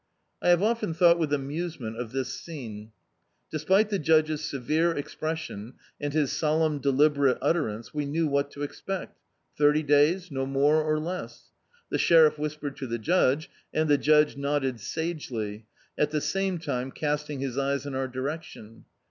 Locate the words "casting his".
16.91-17.59